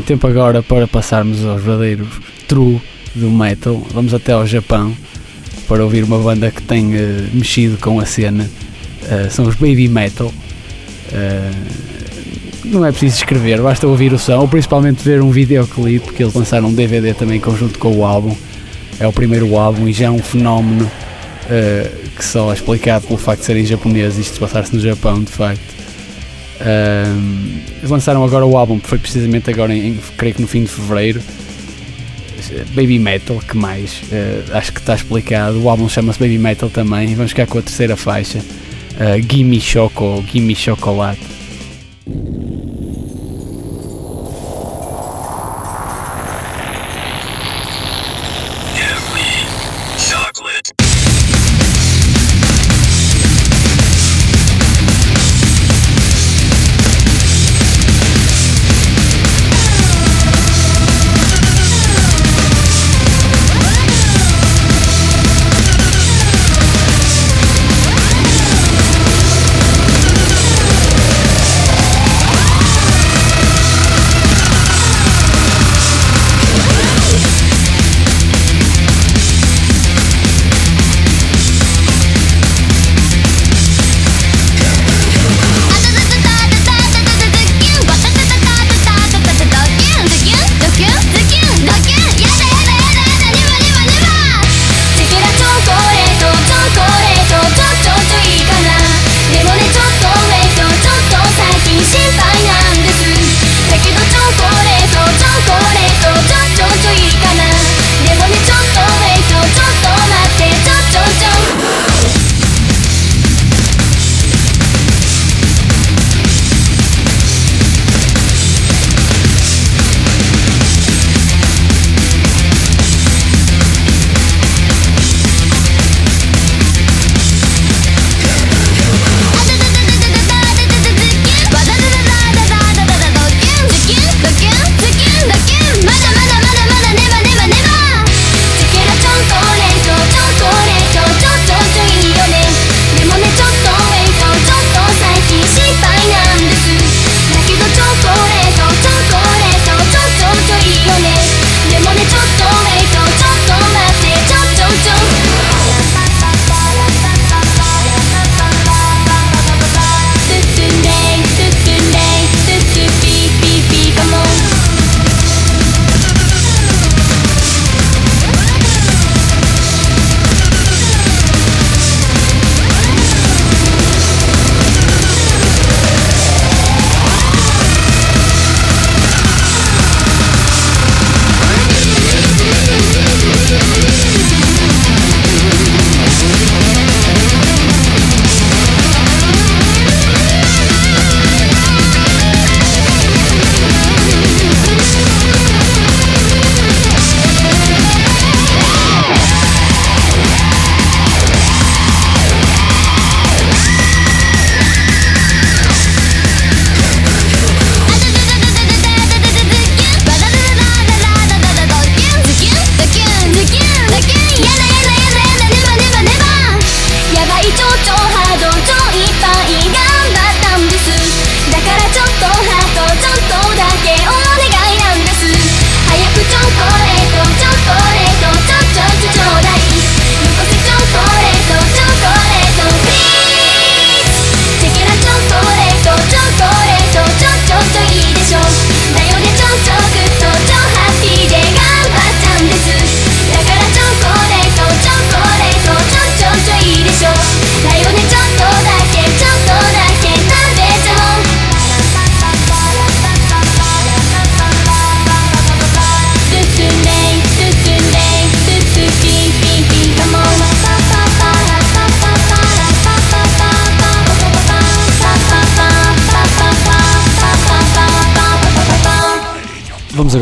[0.01, 2.07] Bem, tempo agora para passarmos aos verdadeiros
[2.47, 2.81] true
[3.13, 3.81] do metal.
[3.93, 4.95] Vamos até ao Japão
[5.67, 8.49] para ouvir uma banda que tem uh, mexido com a cena.
[9.03, 10.27] Uh, são os Baby Metal.
[10.27, 11.91] Uh,
[12.65, 16.33] não é preciso escrever, basta ouvir o som, ou principalmente ver um videoclipe que eles
[16.33, 18.35] lançaram um DVD também conjunto com o álbum.
[18.99, 20.89] É o primeiro álbum e já é um fenómeno
[22.15, 25.70] que só é explicado pelo facto de serem japoneses, isto passar-se no Japão de facto.
[27.77, 31.21] Eles lançaram agora o álbum, foi precisamente agora, em, creio que no fim de fevereiro,
[32.73, 34.01] Baby Metal, que mais?
[34.11, 35.61] Uh, acho que está explicado.
[35.61, 37.15] O álbum chama-se Baby Metal também.
[37.15, 41.30] Vamos ficar com a terceira faixa, uh, Gimme Choco, Gimme Chocolate.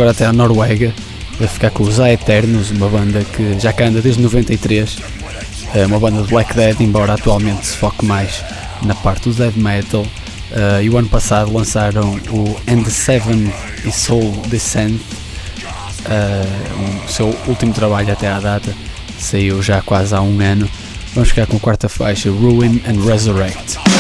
[0.10, 0.94] Até à Noruega
[1.38, 4.98] para ficar com os Aeternos, uma banda que já cá anda desde 93,
[5.74, 8.44] é uma banda de Black Dead, embora atualmente se foque mais
[8.82, 10.02] na parte do death metal.
[10.02, 13.54] Uh, e o ano passado lançaram o And the Seven
[13.86, 15.00] e Soul Descent,
[16.06, 18.74] uh, o seu último trabalho até à data,
[19.20, 20.68] saiu já quase há um ano.
[21.14, 23.99] Vamos ficar com a quarta faixa, Ruin and Resurrect.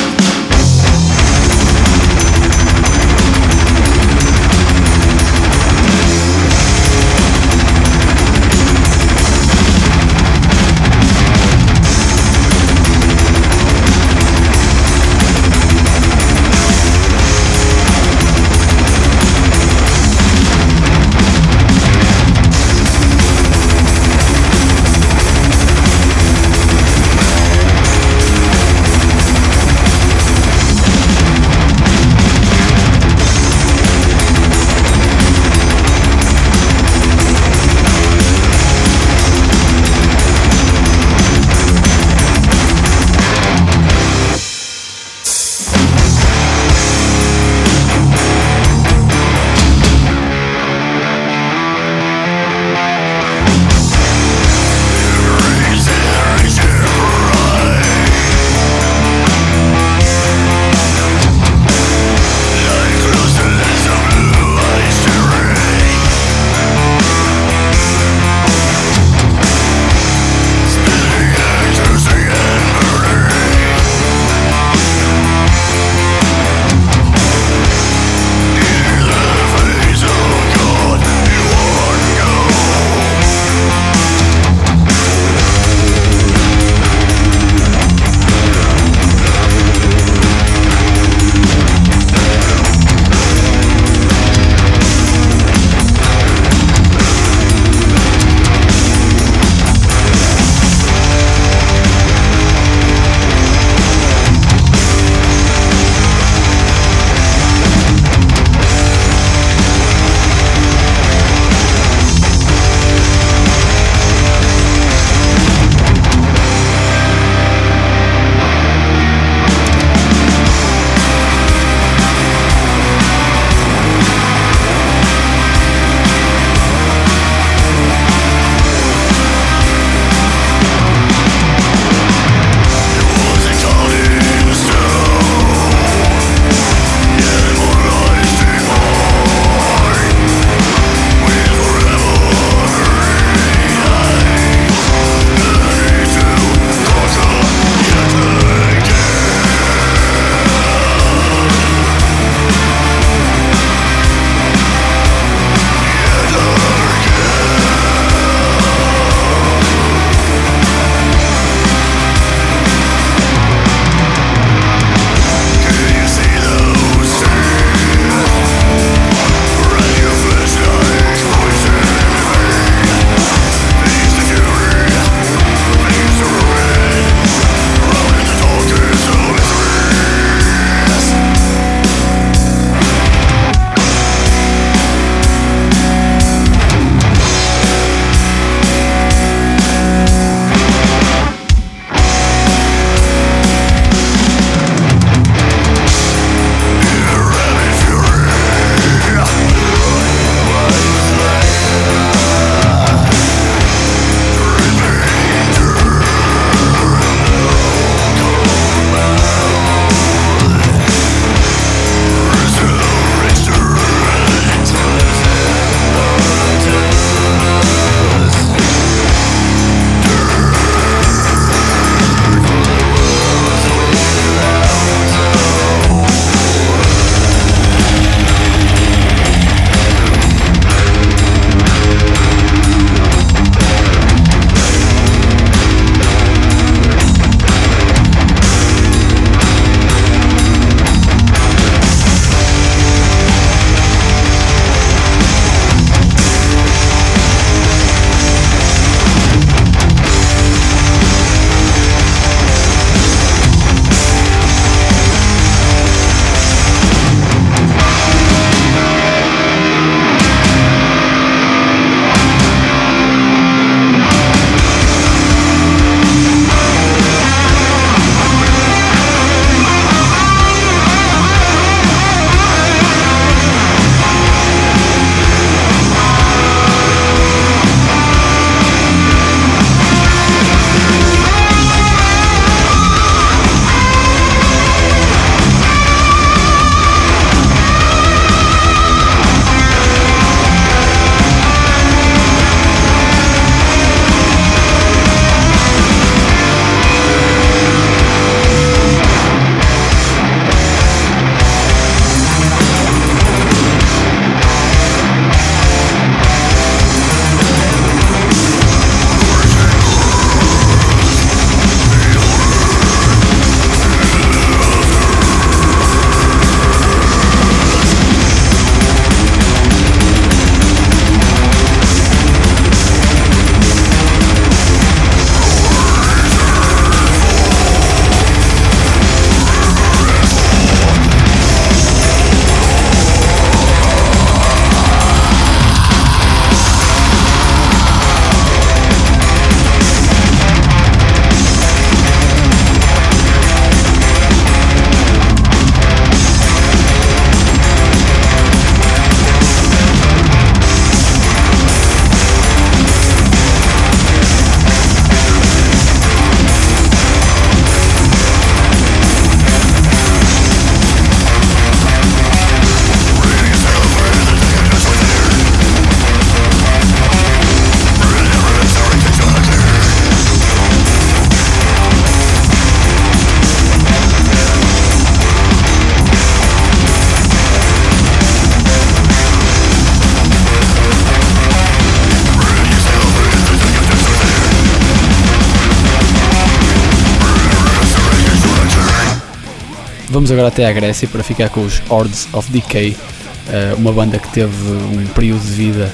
[390.30, 394.19] Vamos agora até à Grécia para ficar com os Hordes of Decay, uh, uma banda
[394.19, 395.91] que teve um período de vida,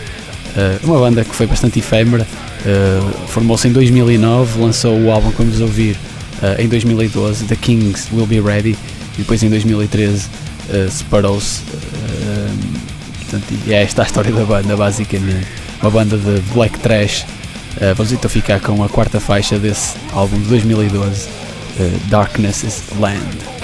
[0.58, 2.28] uh, uma banda que foi bastante efêmera,
[2.66, 5.98] uh, formou-se em 2009, lançou o álbum que vamos ouvir
[6.60, 8.78] em 2012, The Kings Will Be Ready,
[9.16, 10.28] e depois em 2013
[10.92, 11.62] separou-se.
[13.66, 15.48] e é esta a história da banda, basicamente.
[15.82, 17.26] Uma banda de black trash.
[17.96, 21.30] vamos então ficar com a quarta faixa desse álbum de 2012,
[22.10, 23.55] Darkness is Land.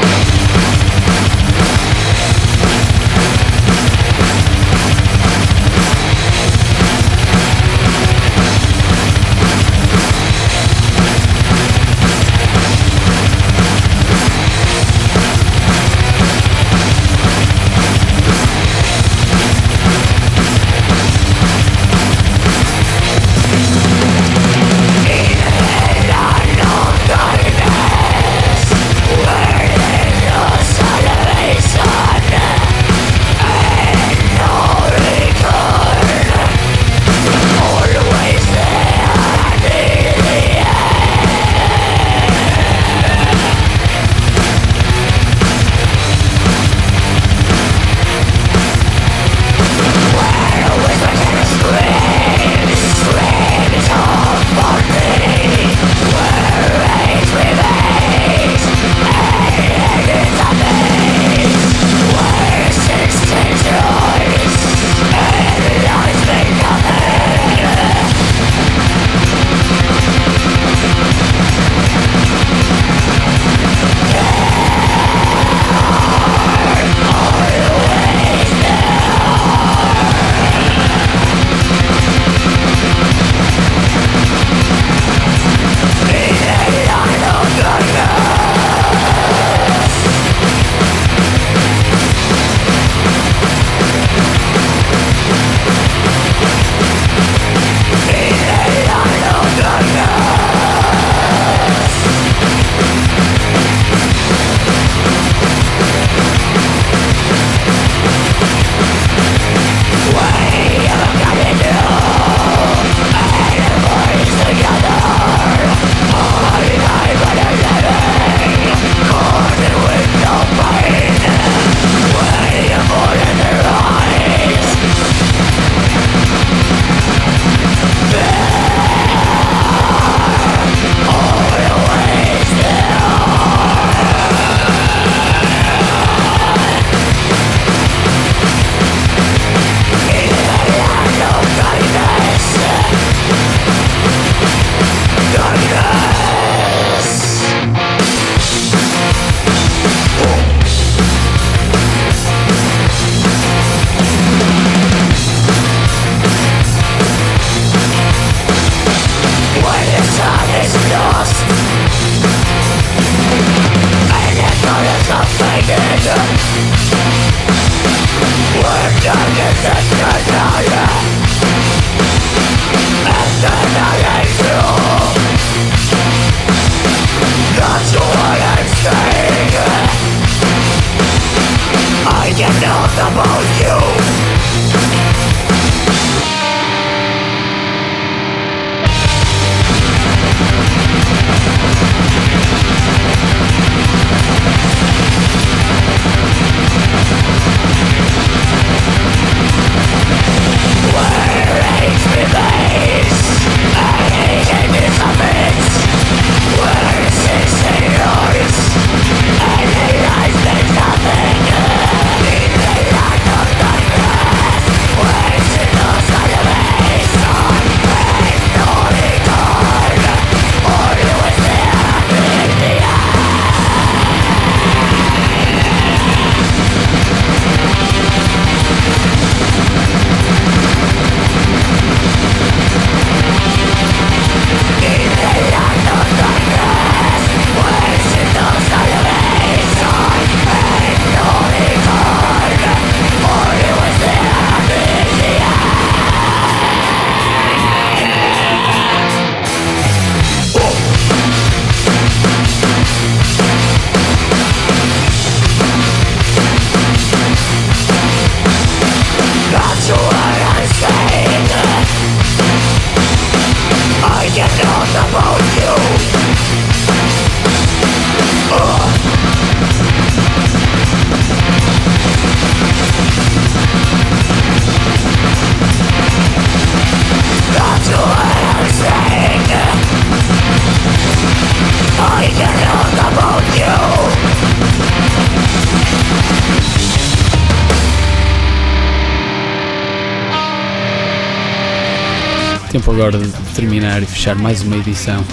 [294.22, 295.26] Fechar mais uma edição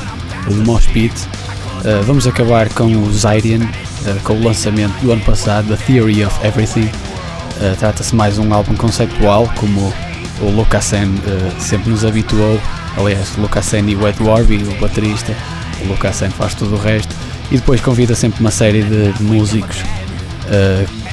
[0.46, 1.14] do Mosh Pit.
[1.84, 6.24] Uh, vamos acabar com o Zyrian, uh, com o lançamento do ano passado, The Theory
[6.24, 6.86] of Everything.
[6.86, 9.92] Uh, Trata-se mais um álbum conceptual, como
[10.40, 11.06] o Lucasen
[11.58, 12.58] sempre nos habituou.
[12.96, 15.36] Aliás, Lucasen e o Ed Warby, o baterista,
[15.84, 17.14] o Lucasen faz tudo o resto.
[17.50, 19.76] E depois convida sempre uma série de músicos,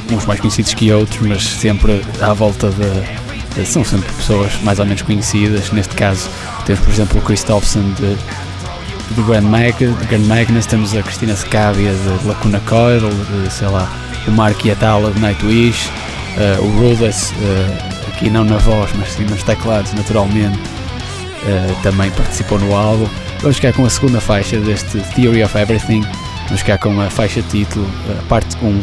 [0.09, 3.25] uns mais conhecidos que outros, mas sempre à volta de.
[3.65, 5.71] São sempre pessoas mais ou menos conhecidas.
[5.71, 6.29] Neste caso,
[6.65, 8.17] temos por exemplo o Christopherson de
[9.11, 9.75] do Grand, Mag,
[10.09, 13.87] Grand Magnus, temos a Cristina Scavia de Lacuna Coil, de, sei lá,
[14.27, 19.23] o Mark Yatala de Nightwish, uh, o Rudas, uh, aqui não na voz, mas sim
[19.25, 23.07] nos teclados, naturalmente, uh, também participou no álbum.
[23.41, 26.01] Vamos ficar com a segunda faixa deste Theory of Everything,
[26.45, 27.87] vamos ficar com a faixa título,
[28.27, 28.81] parte 1,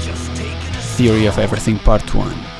[0.96, 2.51] Theory of Everything Part 1.